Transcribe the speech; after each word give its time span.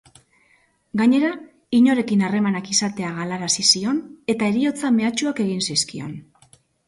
Gainera, 1.01 1.27
inorekin 1.79 2.23
harremanak 2.29 2.71
izatea 2.77 3.11
galarazi 3.19 3.67
zion, 3.75 4.01
eta 4.35 4.49
heriotza-mehatxuak 4.53 5.45
egin 5.47 5.63
zizkion. 5.71 6.17